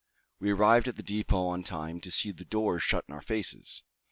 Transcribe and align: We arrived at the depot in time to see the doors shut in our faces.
We 0.39 0.49
arrived 0.49 0.87
at 0.87 0.95
the 0.95 1.03
depot 1.03 1.53
in 1.53 1.61
time 1.61 2.01
to 2.01 2.09
see 2.09 2.31
the 2.31 2.43
doors 2.43 2.81
shut 2.81 3.05
in 3.07 3.13
our 3.13 3.21
faces. 3.21 3.83